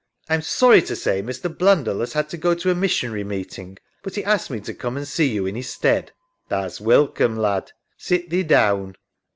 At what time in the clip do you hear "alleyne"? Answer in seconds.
0.29-0.37